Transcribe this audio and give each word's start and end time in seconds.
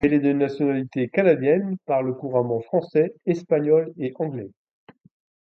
Elle 0.03 0.13
est 0.15 0.19
de 0.19 0.33
nationalité 0.33 1.09
canadienne, 1.09 1.77
parle 1.85 2.17
couramment 2.17 2.59
français, 2.61 3.13
espagnol 3.27 3.93
et 3.99 4.13
anglais. 4.15 4.49